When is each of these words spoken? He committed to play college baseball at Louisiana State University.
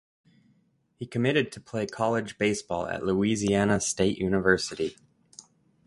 He 0.97 1.05
committed 1.05 1.51
to 1.51 1.61
play 1.61 1.85
college 1.85 2.39
baseball 2.39 2.87
at 2.87 3.05
Louisiana 3.05 3.79
State 3.79 4.17
University. 4.17 4.97